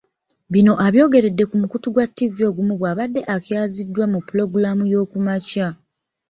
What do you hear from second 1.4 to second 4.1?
ku mukutu gwa ttivvi ogumu bw'abadde akyaziddwa